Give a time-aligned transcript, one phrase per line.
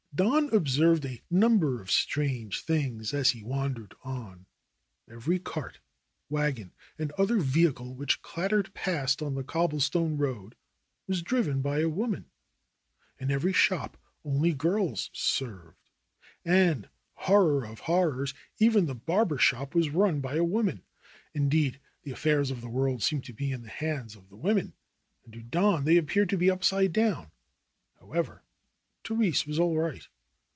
[0.13, 4.45] Don observed a number of strange things as he wan dered on.
[5.09, 5.79] Every cart,
[6.29, 10.55] wagon and other vehicle which clattered past on the cobblestone road
[11.07, 12.29] was driven by a woman.
[13.19, 15.89] In every shop only girls served.
[16.43, 20.83] And, horror of horrors, even the barber shop was run by a woman.
[21.33, 24.73] Indeed, the affairs of the world seemed to be in the hands of the women,
[25.23, 27.31] and to Don they appeared to be upside down.
[27.97, 28.43] However,
[29.03, 30.07] Therese was all right.